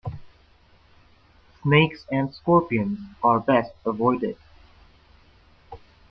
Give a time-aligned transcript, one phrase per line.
[1.61, 4.35] Snakes and scorpions are best avoided.